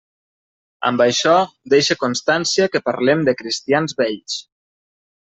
[0.89, 1.33] Amb això
[1.73, 4.39] deixe constància que parlem de cristians vells.